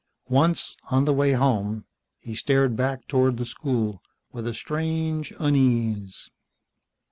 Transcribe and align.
Once, 0.31 0.75
on 0.89 1.05
the 1.05 1.13
way 1.13 1.33
home, 1.33 1.85
he 2.17 2.33
stared 2.33 2.75
back 2.75 3.07
toward 3.07 3.37
the 3.37 3.45
school 3.45 4.01
with 4.31 4.51
strange 4.55 5.31
unease. 5.37 6.27